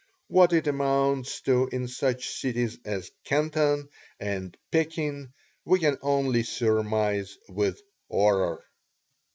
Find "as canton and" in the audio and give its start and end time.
2.85-4.57